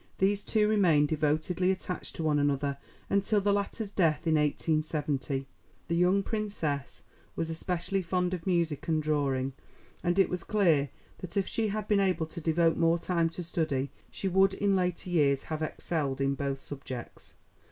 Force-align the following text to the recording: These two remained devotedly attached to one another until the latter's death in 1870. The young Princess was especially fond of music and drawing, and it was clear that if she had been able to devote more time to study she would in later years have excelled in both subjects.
These 0.17 0.41
two 0.43 0.67
remained 0.67 1.09
devotedly 1.09 1.69
attached 1.69 2.15
to 2.15 2.23
one 2.23 2.39
another 2.39 2.77
until 3.07 3.39
the 3.39 3.53
latter's 3.53 3.91
death 3.91 4.25
in 4.25 4.33
1870. 4.33 5.45
The 5.89 5.95
young 5.95 6.23
Princess 6.23 7.03
was 7.35 7.51
especially 7.51 8.01
fond 8.01 8.33
of 8.33 8.47
music 8.47 8.87
and 8.87 9.03
drawing, 9.03 9.53
and 10.03 10.17
it 10.17 10.27
was 10.27 10.43
clear 10.43 10.89
that 11.19 11.37
if 11.37 11.45
she 11.45 11.67
had 11.67 11.87
been 11.87 11.99
able 11.99 12.25
to 12.25 12.41
devote 12.41 12.77
more 12.77 12.97
time 12.97 13.29
to 13.29 13.43
study 13.43 13.91
she 14.09 14.27
would 14.27 14.55
in 14.55 14.75
later 14.75 15.11
years 15.11 15.43
have 15.53 15.61
excelled 15.61 16.19
in 16.19 16.33
both 16.33 16.59
subjects. 16.59 17.35